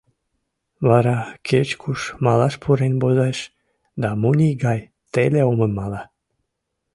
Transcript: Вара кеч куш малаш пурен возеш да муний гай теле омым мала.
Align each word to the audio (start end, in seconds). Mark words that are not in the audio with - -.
Вара 0.87 1.17
кеч 1.47 1.69
куш 1.81 1.99
малаш 2.25 2.55
пурен 2.61 2.93
возеш 3.01 3.39
да 4.01 4.09
муний 4.21 4.55
гай 4.65 4.79
теле 5.13 5.41
омым 5.51 5.71
мала. 5.79 6.01